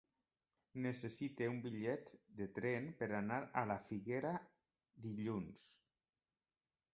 [0.85, 2.09] Necessito un bitllet
[2.39, 4.33] de tren per anar a la Figuera
[5.05, 5.69] dilluns.